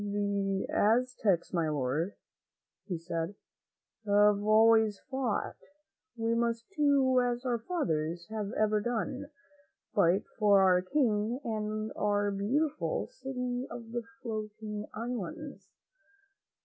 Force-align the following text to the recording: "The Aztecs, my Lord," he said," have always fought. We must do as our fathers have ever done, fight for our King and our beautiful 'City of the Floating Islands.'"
"The 0.03 0.65
Aztecs, 0.73 1.53
my 1.53 1.69
Lord," 1.69 2.15
he 2.87 2.97
said," 2.97 3.35
have 4.07 4.41
always 4.43 4.99
fought. 5.11 5.57
We 6.17 6.33
must 6.33 6.65
do 6.75 7.19
as 7.21 7.45
our 7.45 7.59
fathers 7.59 8.25
have 8.31 8.51
ever 8.53 8.81
done, 8.81 9.29
fight 9.93 10.23
for 10.39 10.59
our 10.63 10.81
King 10.81 11.39
and 11.43 11.91
our 11.95 12.31
beautiful 12.31 13.05
'City 13.09 13.67
of 13.69 13.91
the 13.91 14.01
Floating 14.23 14.87
Islands.'" 14.95 15.69